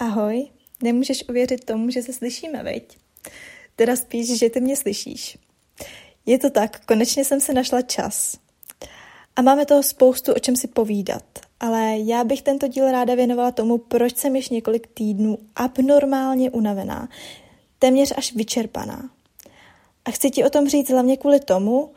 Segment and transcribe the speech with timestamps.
[0.00, 0.46] Ahoj,
[0.82, 2.96] nemůžeš uvěřit tomu, že se slyšíme, veď?
[3.76, 5.38] Teda spíš, že ty mě slyšíš.
[6.26, 8.36] Je to tak, konečně jsem se našla čas.
[9.36, 11.24] A máme toho spoustu o čem si povídat,
[11.60, 17.08] ale já bych tento díl ráda věnovala tomu, proč jsem již několik týdnů abnormálně unavená,
[17.78, 19.10] téměř až vyčerpaná.
[20.04, 21.92] A chci ti o tom říct hlavně kvůli tomu,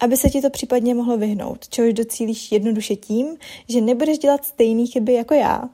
[0.00, 3.36] aby se ti to případně mohlo vyhnout, čehož docílíš jednoduše tím,
[3.68, 5.68] že nebudeš dělat stejné chyby jako já.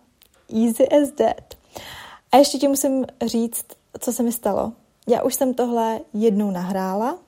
[0.54, 1.61] Easy as that.
[2.32, 3.66] A ještě ti musím říct,
[3.98, 4.72] co se mi stalo.
[5.08, 7.18] Já už jsem tohle jednou nahrála,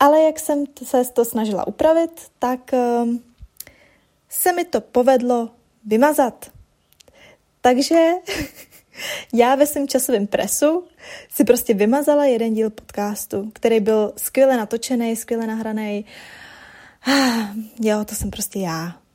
[0.00, 2.70] ale jak jsem se to snažila upravit, tak
[3.02, 3.22] um,
[4.28, 5.50] se mi to povedlo
[5.84, 6.50] vymazat.
[7.60, 8.10] Takže
[9.32, 10.84] já ve svém časovém presu
[11.30, 16.04] si prostě vymazala jeden díl podcastu, který byl skvěle natočený, skvěle nahraný.
[17.06, 19.07] Ah, jo, to jsem prostě já.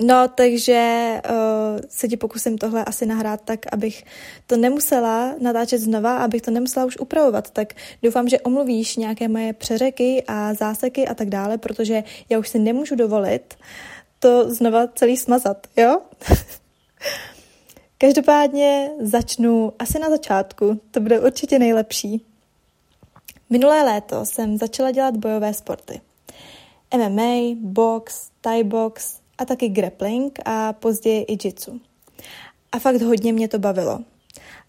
[0.00, 4.04] No, takže uh, se ti pokusím tohle asi nahrát tak, abych
[4.46, 7.50] to nemusela natáčet znova, abych to nemusela už upravovat.
[7.50, 12.48] Tak doufám, že omluvíš nějaké moje přeřeky a záseky a tak dále, protože já už
[12.48, 13.54] si nemůžu dovolit
[14.18, 16.00] to znova celý smazat, jo?
[17.98, 22.24] Každopádně začnu asi na začátku, to bude určitě nejlepší.
[23.50, 26.00] Minulé léto jsem začala dělat bojové sporty.
[26.96, 31.80] MMA, box, Thai box, a taky grappling a později i jitsu.
[32.72, 34.00] A fakt hodně mě to bavilo.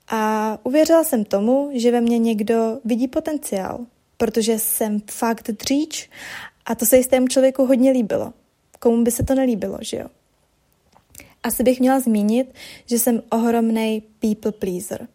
[0.07, 3.79] A uvěřila jsem tomu, že ve mně někdo vidí potenciál,
[4.17, 6.09] protože jsem fakt dříč
[6.65, 8.33] a to se jistému člověku hodně líbilo.
[8.79, 10.05] Komu by se to nelíbilo, že jo?
[11.43, 12.53] Asi bych měla zmínit,
[12.85, 15.07] že jsem ohromný people pleaser,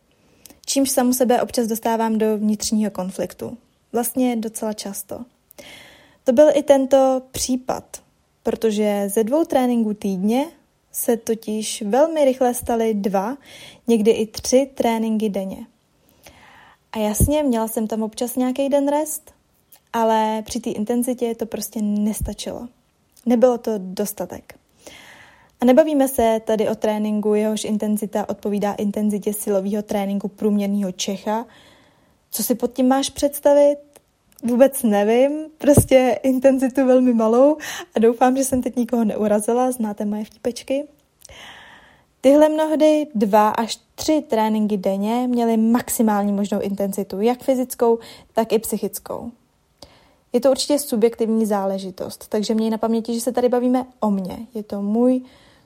[0.66, 3.58] čímž samu sebe občas dostávám do vnitřního konfliktu.
[3.92, 5.24] Vlastně docela často.
[6.24, 8.02] To byl i tento případ,
[8.44, 10.46] protože ze dvou tréninků týdně
[10.92, 13.36] se totiž velmi rychle staly dva,
[13.86, 15.66] někdy i tři tréninky denně.
[16.92, 19.32] A jasně, měla jsem tam občas nějaký den rest,
[19.92, 22.68] ale při té intenzitě to prostě nestačilo.
[23.26, 24.54] Nebylo to dostatek.
[25.60, 31.46] A nebavíme se tady o tréninku, jehož intenzita odpovídá intenzitě silového tréninku průměrného Čecha.
[32.30, 33.93] Co si pod tím máš představit?
[34.44, 37.56] Vůbec nevím, prostě intenzitu velmi malou
[37.94, 40.84] a doufám, že jsem teď nikoho neurazila, znáte moje vtipečky.
[42.20, 47.98] Tyhle mnohdy dva až tři tréninky denně měly maximální možnou intenzitu, jak fyzickou,
[48.32, 49.30] tak i psychickou.
[50.32, 54.38] Je to určitě subjektivní záležitost, takže měj na paměti, že se tady bavíme o mně.
[54.54, 55.20] Je to můj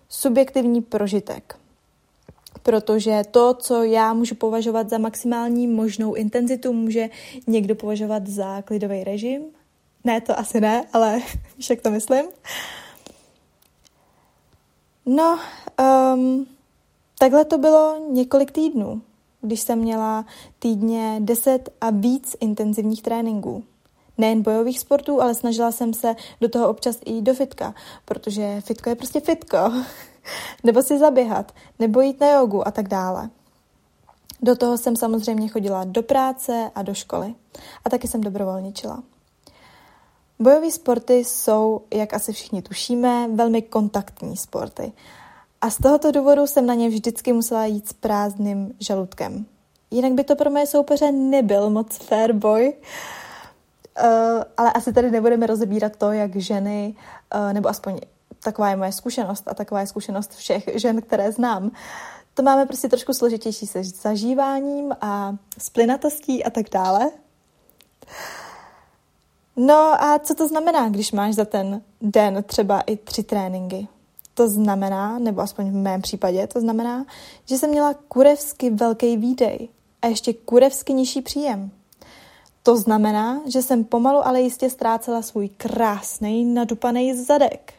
[0.08, 1.56] subjektivní prožitek
[2.68, 7.08] protože to, co já můžu považovat za maximální možnou intenzitu, může
[7.46, 9.42] někdo považovat za klidový režim.
[10.04, 11.20] Ne, to asi ne, ale
[11.56, 12.26] víš, jak to myslím.
[15.06, 15.38] No,
[16.14, 16.46] um,
[17.18, 19.02] takhle to bylo několik týdnů,
[19.40, 20.26] když jsem měla
[20.58, 23.64] týdně 10 a víc intenzivních tréninků.
[24.18, 27.74] Nejen bojových sportů, ale snažila jsem se do toho občas i do fitka,
[28.04, 29.58] protože fitko je prostě fitko.
[30.64, 33.30] nebo si zaběhat, nebo jít na jogu a tak dále.
[34.42, 37.34] Do toho jsem samozřejmě chodila do práce a do školy.
[37.84, 39.02] A taky jsem dobrovolničila.
[40.38, 44.92] Bojové sporty jsou, jak asi všichni tušíme, velmi kontaktní sporty.
[45.60, 49.46] A z tohoto důvodu jsem na ně vždycky musela jít s prázdným žaludkem.
[49.90, 52.72] Jinak by to pro moje soupeře nebyl moc fair boj.
[54.02, 56.94] Uh, ale asi tady nebudeme rozebírat to, jak ženy,
[57.34, 58.00] uh, nebo aspoň
[58.42, 61.70] taková je moje zkušenost a taková je zkušenost všech žen, které znám.
[62.34, 67.10] To máme prostě trošku složitější se zažíváním a s plynatostí a tak dále.
[69.56, 73.88] No a co to znamená, když máš za ten den třeba i tři tréninky?
[74.34, 77.06] To znamená, nebo aspoň v mém případě, to znamená,
[77.46, 79.68] že jsem měla kurevsky velký výdej
[80.02, 81.70] a ještě kurevsky nižší příjem.
[82.62, 87.77] To znamená, že jsem pomalu, ale jistě ztrácela svůj krásný nadupaný zadek.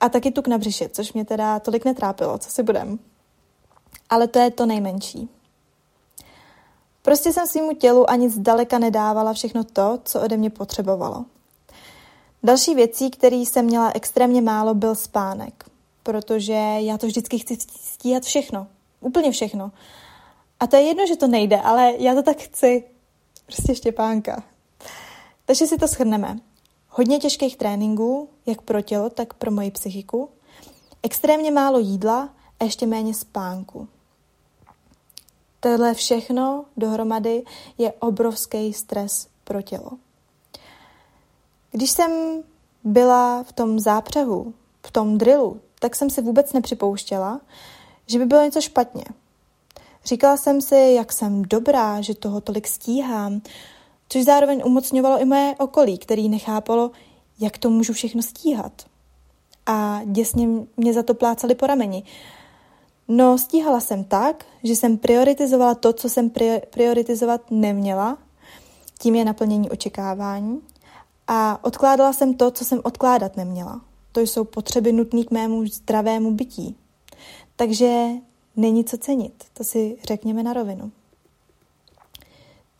[0.00, 2.98] A taky tuk na břiše, což mě teda tolik netrápilo, co si budem.
[4.10, 5.28] Ale to je to nejmenší.
[7.02, 11.24] Prostě jsem svýmu tělu ani zdaleka nedávala všechno to, co ode mě potřebovalo.
[12.42, 15.64] Další věcí, který jsem měla extrémně málo, byl spánek.
[16.02, 18.66] Protože já to vždycky chci stíhat všechno.
[19.00, 19.72] Úplně všechno.
[20.60, 22.84] A to je jedno, že to nejde, ale já to tak chci.
[23.46, 24.42] Prostě Štěpánka.
[25.44, 26.38] Takže si to shrneme.
[26.98, 30.28] Hodně těžkých tréninků, jak pro tělo, tak pro moji psychiku.
[31.02, 33.88] Extrémně málo jídla a ještě méně spánku.
[35.60, 37.44] Tohle všechno dohromady
[37.78, 39.90] je obrovský stres pro tělo.
[41.70, 42.42] Když jsem
[42.84, 44.54] byla v tom zápřehu,
[44.86, 47.40] v tom drillu, tak jsem si vůbec nepřipouštěla,
[48.06, 49.04] že by bylo něco špatně.
[50.04, 53.40] Říkala jsem si, jak jsem dobrá, že toho tolik stíhám,
[54.08, 56.90] což zároveň umocňovalo i moje okolí, který nechápalo,
[57.40, 58.72] jak to můžu všechno stíhat.
[59.66, 62.02] A děsně mě za to plácali po rameni.
[63.08, 66.30] No, stíhala jsem tak, že jsem prioritizovala to, co jsem
[66.70, 68.18] prioritizovat neměla,
[68.98, 70.60] tím je naplnění očekávání,
[71.28, 73.80] a odkládala jsem to, co jsem odkládat neměla.
[74.12, 76.76] To jsou potřeby nutné k mému zdravému bytí.
[77.56, 78.08] Takže
[78.56, 80.92] není co cenit, to si řekněme na rovinu.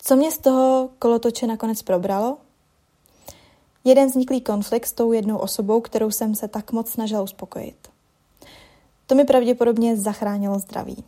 [0.07, 2.37] Co mě z toho kolotoče nakonec probralo?
[3.83, 7.75] Jeden vzniklý konflikt s tou jednou osobou, kterou jsem se tak moc snažila uspokojit.
[9.07, 11.03] To mi pravděpodobně zachránilo zdraví.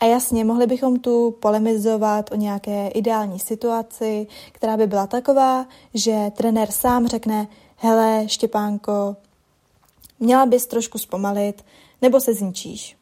[0.00, 6.30] A jasně, mohli bychom tu polemizovat o nějaké ideální situaci, která by byla taková, že
[6.36, 9.16] trenér sám řekne, hele, Štěpánko,
[10.20, 11.64] měla bys trošku zpomalit,
[12.02, 12.96] nebo se zničíš.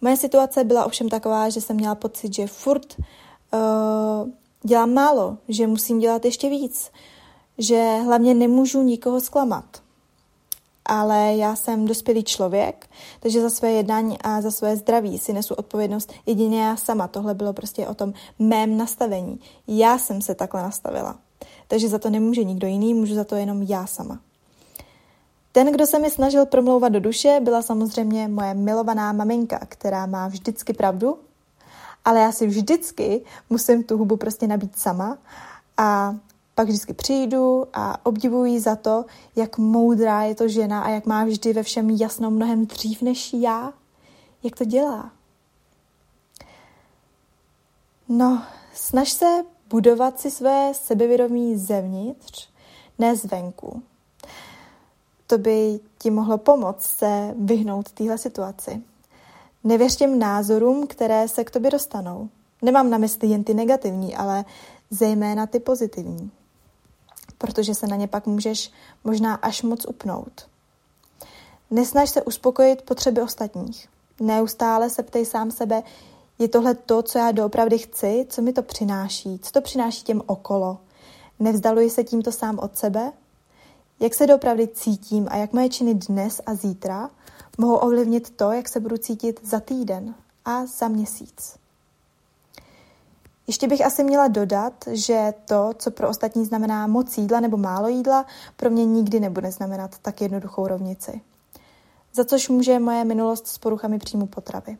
[0.00, 2.96] Moje situace byla ovšem taková, že jsem měla pocit, že furt
[3.52, 4.30] uh,
[4.62, 6.90] dělám málo, že musím dělat ještě víc,
[7.58, 9.64] že hlavně nemůžu nikoho zklamat
[10.90, 12.90] ale já jsem dospělý člověk,
[13.20, 17.08] takže za své jednání a za své zdraví si nesu odpovědnost jedině já sama.
[17.08, 19.40] Tohle bylo prostě o tom mém nastavení.
[19.68, 21.18] Já jsem se takhle nastavila.
[21.68, 24.20] Takže za to nemůže nikdo jiný, můžu za to jenom já sama.
[25.52, 30.28] Ten, kdo se mi snažil promlouvat do duše, byla samozřejmě moje milovaná maminka, která má
[30.28, 31.18] vždycky pravdu,
[32.04, 35.18] ale já si vždycky musím tu hubu prostě nabít sama
[35.76, 36.16] a
[36.54, 39.04] pak vždycky přijdu a obdivuji za to,
[39.36, 43.32] jak moudrá je to žena a jak má vždy ve všem jasno mnohem dřív než
[43.32, 43.72] já.
[44.42, 45.10] Jak to dělá?
[48.08, 48.42] No,
[48.74, 52.48] snaž se budovat si své sebevědomí zevnitř,
[52.98, 53.82] ne zvenku.
[55.26, 58.82] To by ti mohlo pomoct se vyhnout téhle situaci.
[59.64, 62.28] Nevěř těm názorům, které se k tobě dostanou.
[62.62, 64.44] Nemám na mysli jen ty negativní, ale
[64.90, 66.30] zejména ty pozitivní
[67.40, 68.72] protože se na ně pak můžeš
[69.04, 70.48] možná až moc upnout.
[71.70, 73.88] Nesnaž se uspokojit potřeby ostatních.
[74.20, 75.82] Neustále se ptej sám sebe,
[76.38, 80.22] je tohle to, co já doopravdy chci, co mi to přináší, co to přináší těm
[80.26, 80.78] okolo.
[81.38, 83.12] Nevzdaluji se tímto sám od sebe?
[84.00, 87.10] Jak se doopravdy cítím a jak moje činy dnes a zítra
[87.58, 90.14] mohou ovlivnit to, jak se budu cítit za týden
[90.44, 91.60] a za měsíc.
[93.46, 97.88] Ještě bych asi měla dodat, že to, co pro ostatní znamená moc jídla nebo málo
[97.88, 98.26] jídla,
[98.56, 101.20] pro mě nikdy nebude znamenat tak jednoduchou rovnici.
[102.14, 104.78] Za což může moje minulost s poruchami příjmu potravy.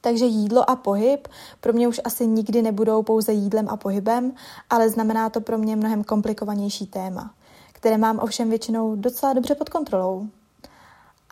[0.00, 1.28] Takže jídlo a pohyb
[1.60, 4.32] pro mě už asi nikdy nebudou pouze jídlem a pohybem,
[4.70, 7.34] ale znamená to pro mě mnohem komplikovanější téma,
[7.72, 10.28] které mám ovšem většinou docela dobře pod kontrolou.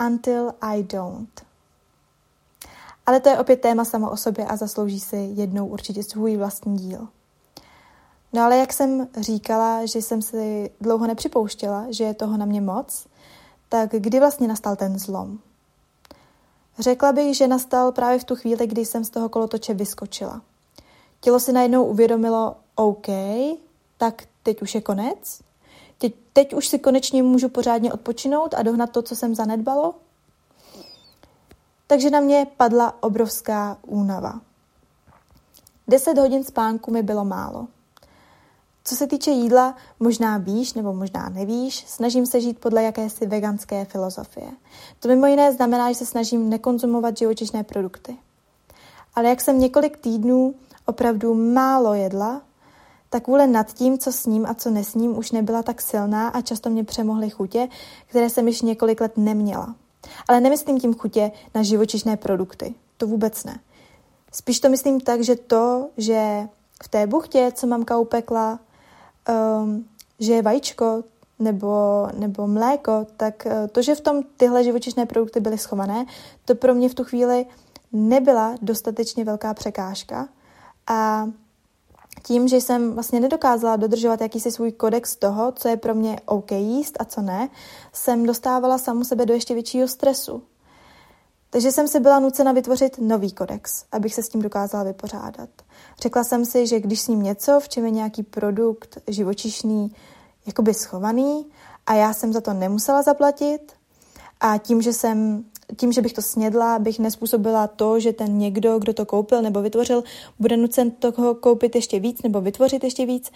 [0.07, 1.43] Until I don't.
[3.07, 6.77] Ale to je opět téma samo o sobě a zaslouží si jednou určitě svůj vlastní
[6.77, 7.09] díl.
[8.33, 12.61] No ale jak jsem říkala, že jsem si dlouho nepřipouštěla, že je toho na mě
[12.61, 13.07] moc,
[13.69, 15.39] tak kdy vlastně nastal ten zlom?
[16.79, 20.43] Řekla bych, že nastal právě v tu chvíli, kdy jsem z toho kolotoče vyskočila.
[21.21, 23.07] Tělo si najednou uvědomilo, OK,
[23.97, 25.41] tak teď už je konec.
[25.99, 29.95] Teď, teď už si konečně můžu pořádně odpočinout a dohnat to, co jsem zanedbalo
[31.89, 34.41] takže na mě padla obrovská únava.
[35.89, 37.67] Deset hodin spánku mi bylo málo.
[38.85, 43.85] Co se týče jídla, možná víš nebo možná nevíš, snažím se žít podle jakési veganské
[43.85, 44.51] filozofie.
[45.01, 48.17] To mimo jiné znamená, že se snažím nekonzumovat živočišné produkty.
[49.15, 50.55] Ale jak jsem několik týdnů
[50.87, 52.43] opravdu málo jedla,
[53.11, 56.71] tak vůle nad tím, co sním a co nesním, už nebyla tak silná a často
[56.71, 57.69] mě přemohly chutě,
[58.07, 59.75] které jsem již několik let neměla.
[60.29, 62.75] Ale nemyslím tím chutě na živočišné produkty.
[62.97, 63.59] To vůbec ne.
[64.33, 66.49] Spíš to myslím tak, že to, že
[66.85, 68.59] v té buchtě, co mamka upekla,
[69.61, 69.85] um,
[70.21, 71.05] že je vajíčko
[71.39, 76.07] nebo, nebo mléko, tak uh, to, že v tom tyhle živočišné produkty byly schované,
[76.45, 77.47] to pro mě v tu chvíli
[77.93, 80.29] nebyla dostatečně velká překážka.
[80.87, 81.29] A
[82.23, 86.51] tím, že jsem vlastně nedokázala dodržovat jakýsi svůj kodex toho, co je pro mě OK
[86.51, 87.49] jíst a co ne,
[87.93, 90.43] jsem dostávala samu sebe do ještě většího stresu.
[91.51, 95.49] Takže jsem si byla nucena vytvořit nový kodex, abych se s tím dokázala vypořádat.
[96.01, 99.93] Řekla jsem si, že když s ním něco, v čem je nějaký produkt živočišný,
[100.47, 101.47] jakoby schovaný
[101.87, 103.73] a já jsem za to nemusela zaplatit
[104.41, 105.45] a tím, že jsem
[105.77, 109.63] tím, že bych to snědla, bych nespůsobila to, že ten někdo, kdo to koupil nebo
[109.63, 110.05] vytvořil,
[110.39, 113.31] bude nucen toho koupit ještě víc nebo vytvořit ještě víc,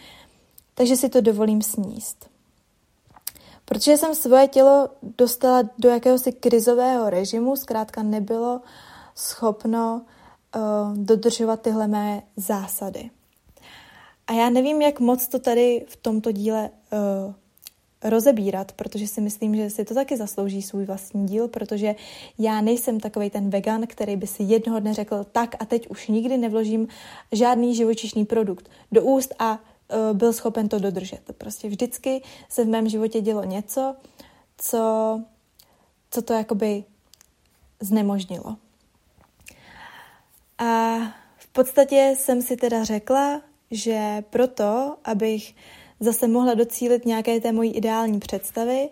[0.75, 2.33] takže si to dovolím sníst.
[3.65, 8.61] Protože jsem svoje tělo dostala do jakéhosi krizového režimu, zkrátka nebylo
[9.15, 10.03] schopno
[10.57, 13.11] uh, dodržovat tyhle mé zásady.
[14.27, 17.35] A já nevím, jak moc to tady v tomto díle uh,
[18.05, 21.95] rozebírat, protože si myslím, že si to taky zaslouží svůj vlastní díl, protože
[22.39, 26.09] já nejsem takový ten vegan, který by si jednoho dne řekl tak a teď už
[26.09, 26.89] nikdy nevložím
[27.33, 31.21] žádný živočišný produkt do úst a uh, byl schopen to dodržet.
[31.39, 33.97] Prostě vždycky se v mém životě dělo něco,
[34.59, 35.23] co,
[36.11, 36.85] co to jakoby
[37.81, 38.57] znemožnilo.
[40.59, 40.99] A
[41.37, 45.55] v podstatě jsem si teda řekla, že proto, abych
[46.03, 48.89] zase mohla docílit nějaké té mojí ideální představy,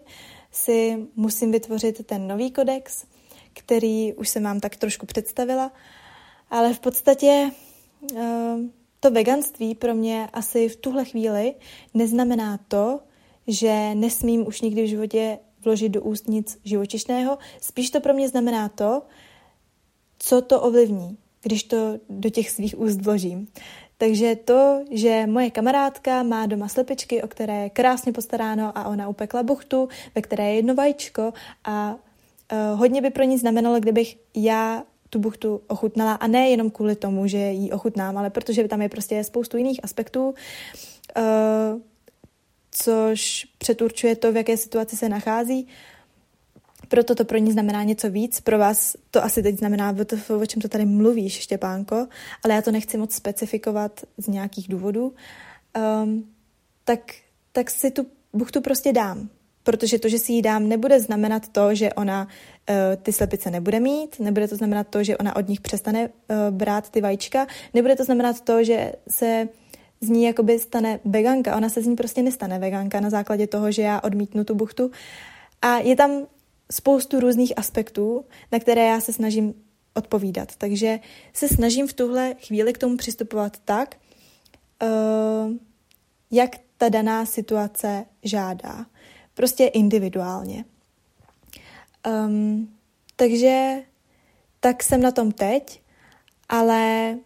[0.52, 3.04] si musím vytvořit ten nový kodex,
[3.52, 5.72] který už jsem vám tak trošku představila,
[6.50, 7.50] ale v podstatě
[8.16, 8.56] eh,
[9.00, 11.54] to veganství pro mě asi v tuhle chvíli
[11.94, 13.00] neznamená to,
[13.46, 17.38] že nesmím už nikdy v životě vložit do úst nic živočišného.
[17.60, 19.02] Spíš to pro mě znamená to,
[20.18, 23.48] co to ovlivní, když to do těch svých úst vložím.
[24.00, 29.08] Takže to, že moje kamarádka má doma slepičky, o které je krásně postaráno a ona
[29.08, 31.32] upekla buchtu, ve které je jedno vajíčko
[31.64, 36.70] a uh, hodně by pro ní znamenalo, kdybych já tu buchtu ochutnala a ne jenom
[36.70, 41.80] kvůli tomu, že ji ochutnám, ale protože tam je prostě spoustu jiných aspektů, uh,
[42.70, 45.68] což předurčuje to, v jaké situaci se nachází
[46.90, 48.40] proto to pro ní znamená něco víc.
[48.40, 49.96] Pro vás to asi teď znamená,
[50.42, 52.06] o čem to tady mluvíš, Štěpánko,
[52.44, 55.14] ale já to nechci moc specifikovat z nějakých důvodů.
[56.02, 56.24] Um,
[56.84, 57.00] tak,
[57.52, 59.28] tak si tu buchtu prostě dám.
[59.62, 63.80] Protože to, že si ji dám, nebude znamenat to, že ona uh, ty slepice nebude
[63.80, 67.96] mít, nebude to znamenat to, že ona od nich přestane uh, brát ty vajíčka, nebude
[67.96, 69.48] to znamenat to, že se
[70.00, 71.56] z ní jakoby stane veganka.
[71.56, 74.90] Ona se z ní prostě nestane veganka na základě toho, že já odmítnu tu buchtu.
[75.62, 76.26] A je tam
[76.70, 79.54] spoustu různých aspektů, na které já se snažím
[79.94, 80.56] odpovídat.
[80.56, 81.00] Takže
[81.32, 83.96] se snažím v tuhle chvíli k tomu přistupovat tak,
[84.82, 85.52] uh,
[86.30, 88.86] jak ta daná situace žádá.
[89.34, 90.64] Prostě individuálně.
[92.26, 92.74] Um,
[93.16, 93.82] takže
[94.60, 95.82] tak jsem na tom teď,
[96.48, 97.16] ale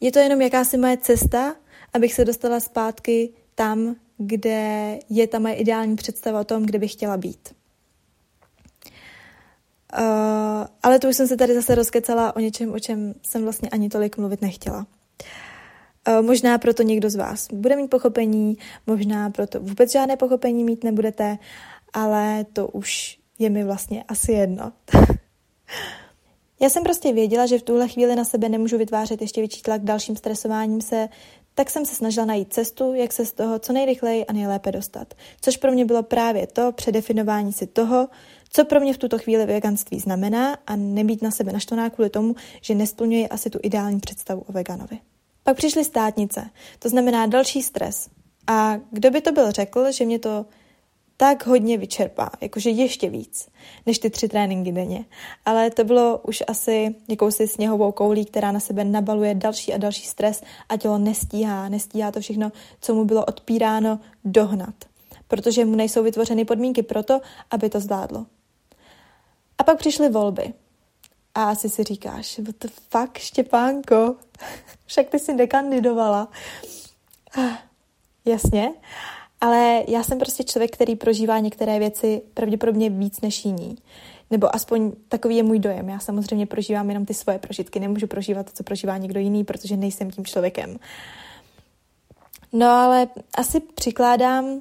[0.00, 1.56] je to jenom jakási moje cesta,
[1.92, 6.92] abych se dostala zpátky tam, kde je ta moje ideální představa o tom, kde bych
[6.92, 7.54] chtěla být.
[9.98, 13.68] Uh, ale to už jsem se tady zase rozkecala o něčem, o čem jsem vlastně
[13.68, 14.86] ani tolik mluvit nechtěla.
[16.08, 20.84] Uh, možná proto někdo z vás bude mít pochopení, možná proto vůbec žádné pochopení mít
[20.84, 21.38] nebudete,
[21.92, 24.72] ale to už je mi vlastně asi jedno.
[26.60, 29.82] Já jsem prostě věděla, že v tuhle chvíli na sebe nemůžu vytvářet ještě větší tlak
[29.82, 31.08] dalším stresováním se,
[31.54, 35.14] tak jsem se snažila najít cestu, jak se z toho co nejrychleji a nejlépe dostat.
[35.40, 38.08] Což pro mě bylo právě to předefinování si toho,
[38.50, 42.34] co pro mě v tuto chvíli veganství znamená a nebýt na sebe naštvaná kvůli tomu,
[42.60, 44.98] že nesplňuje asi tu ideální představu o veganovi.
[45.42, 48.08] Pak přišly státnice, to znamená další stres.
[48.46, 50.46] A kdo by to byl řekl, že mě to
[51.24, 53.48] tak hodně vyčerpá, jakože ještě víc,
[53.86, 55.04] než ty tři tréninky denně.
[55.44, 60.06] Ale to bylo už asi jakousi sněhovou koulí, která na sebe nabaluje další a další
[60.06, 64.74] stres a tělo nestíhá, nestíhá to všechno, co mu bylo odpíráno, dohnat.
[65.28, 68.26] Protože mu nejsou vytvořeny podmínky pro to, aby to zvládlo.
[69.58, 70.52] A pak přišly volby.
[71.34, 74.16] A asi si říkáš, the fuck, Štěpánko,
[74.86, 76.28] však ty si nekandidovala.
[78.24, 78.72] Jasně,
[79.44, 83.76] ale já jsem prostě člověk, který prožívá některé věci pravděpodobně víc než jiní.
[84.30, 85.88] Nebo aspoň takový je můj dojem.
[85.88, 87.80] Já samozřejmě prožívám jenom ty svoje prožitky.
[87.80, 90.78] Nemůžu prožívat to, co prožívá někdo jiný, protože nejsem tím člověkem.
[92.52, 94.60] No ale asi přikládám uh,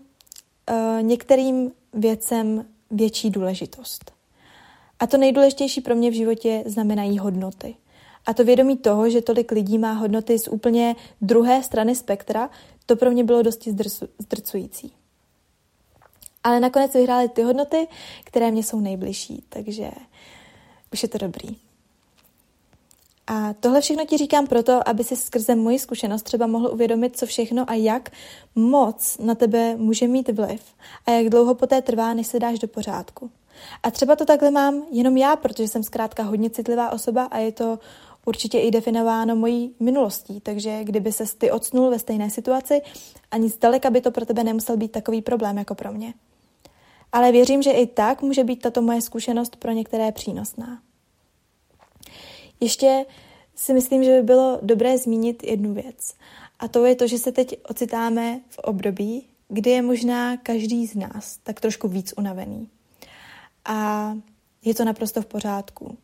[1.02, 4.12] některým věcem větší důležitost.
[5.00, 7.75] A to nejdůležitější pro mě v životě znamenají hodnoty.
[8.25, 12.50] A to vědomí toho, že tolik lidí má hodnoty z úplně druhé strany spektra,
[12.86, 13.75] to pro mě bylo dosti
[14.20, 14.94] zdrcující.
[16.44, 17.88] Ale nakonec vyhrály ty hodnoty,
[18.24, 19.92] které mě jsou nejbližší, takže
[20.94, 21.58] už je to dobrý.
[23.28, 27.25] A tohle všechno ti říkám proto, aby si skrze moji zkušenost třeba mohl uvědomit, co
[27.25, 28.10] všechno a jak
[28.56, 30.62] moc na tebe může mít vliv
[31.06, 33.32] a jak dlouho poté trvá, než se dáš do pořádku.
[33.84, 37.52] A třeba to takhle mám jenom já, protože jsem zkrátka hodně citlivá osoba a je
[37.52, 37.80] to
[38.25, 42.82] určitě i definováno mojí minulostí, takže kdyby se ty odsnul ve stejné situaci,
[43.32, 46.13] ani zdaleka by to pro tebe nemusel být takový problém jako pro mě.
[47.12, 50.82] Ale věřím, že i tak může být tato moje zkušenost pro některé přínosná.
[52.60, 53.06] Ještě
[53.56, 56.13] si myslím, že by bylo dobré zmínit jednu věc.
[56.60, 60.96] A to je to, že se teď ocitáme v období, kdy je možná každý z
[60.96, 62.70] nás tak trošku víc unavený.
[63.65, 64.13] A
[64.65, 65.98] je to naprosto v pořádku.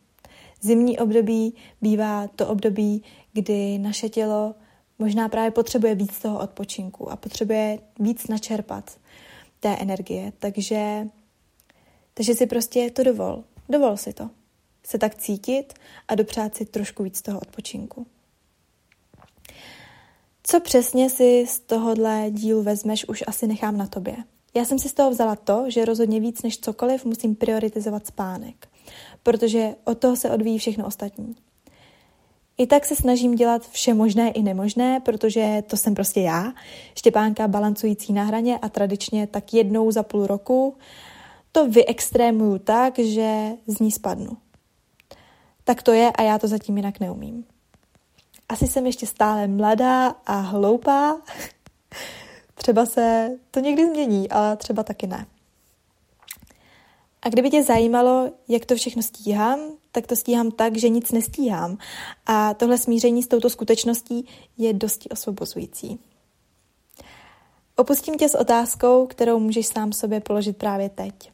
[0.60, 3.02] Zimní období bývá to období,
[3.32, 4.54] kdy naše tělo
[4.98, 8.98] možná právě potřebuje víc toho odpočinku a potřebuje víc načerpat
[9.60, 10.32] té energie.
[10.38, 11.08] Takže,
[12.14, 13.44] takže si prostě to dovol.
[13.68, 14.30] Dovol si to.
[14.86, 15.74] Se tak cítit
[16.08, 18.06] a dopřát si trošku víc toho odpočinku.
[20.42, 24.16] Co přesně si z tohohle dílu vezmeš, už asi nechám na tobě.
[24.54, 28.68] Já jsem si z toho vzala to, že rozhodně víc než cokoliv musím prioritizovat spánek,
[29.22, 31.36] protože od toho se odvíjí všechno ostatní.
[32.58, 36.52] I tak se snažím dělat vše možné i nemožné, protože to jsem prostě já,
[36.94, 40.76] Štěpánka balancující na hraně a tradičně tak jednou za půl roku
[41.52, 44.36] to vyextrémuju tak, že z ní spadnu.
[45.64, 47.44] Tak to je a já to zatím jinak neumím.
[48.48, 51.20] Asi jsem ještě stále mladá a hloupá.
[52.54, 55.26] třeba se to někdy změní, ale třeba taky ne.
[57.22, 59.60] A kdyby tě zajímalo, jak to všechno stíhám,
[59.92, 61.78] tak to stíhám tak, že nic nestíhám.
[62.26, 64.26] A tohle smíření s touto skutečností
[64.58, 65.98] je dosti osvobozující.
[67.76, 71.32] Opustím tě s otázkou, kterou můžeš sám sobě položit právě teď.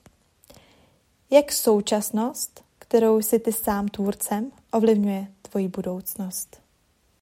[1.31, 6.66] Jak současnost, kterou jsi ty sám tvůrcem, ovlivňuje tvoji budoucnost?